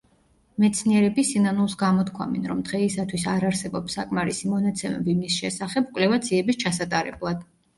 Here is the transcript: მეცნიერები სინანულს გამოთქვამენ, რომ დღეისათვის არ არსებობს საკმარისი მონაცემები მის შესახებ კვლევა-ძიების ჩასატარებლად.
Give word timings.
მეცნიერები 0.61 1.25
სინანულს 1.31 1.75
გამოთქვამენ, 1.81 2.47
რომ 2.51 2.63
დღეისათვის 2.69 3.27
არ 3.35 3.45
არსებობს 3.51 3.99
საკმარისი 3.99 4.51
მონაცემები 4.55 5.17
მის 5.21 5.39
შესახებ 5.43 5.93
კვლევა-ძიების 5.99 6.61
ჩასატარებლად. 6.67 7.49